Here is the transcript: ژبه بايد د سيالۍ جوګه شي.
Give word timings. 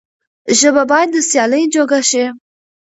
ژبه 0.59 0.83
بايد 0.91 1.09
د 1.13 1.17
سيالۍ 1.29 1.63
جوګه 1.75 1.99
شي. 2.09 2.25